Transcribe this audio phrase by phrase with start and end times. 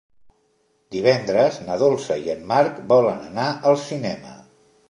[0.95, 4.39] Divendres na Dolça i en Marc volen anar al cinema.